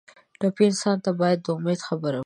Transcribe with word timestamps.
ټپي 0.39 0.63
انسان 0.69 0.97
ته 1.05 1.11
باید 1.19 1.39
د 1.41 1.47
امید 1.55 1.79
خبره 1.87 2.17
وشي. 2.17 2.19